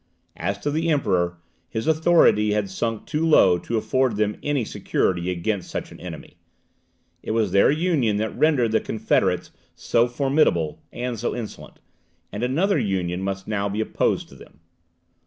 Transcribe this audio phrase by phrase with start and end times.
[0.37, 1.37] As to the Emperor,
[1.69, 6.37] his authority had sunk too low to afford them any security against such an enemy.
[7.21, 11.77] It was their Union that rendered the confederates so formidable and so insolent;
[12.31, 14.59] and another union must now be opposed to them.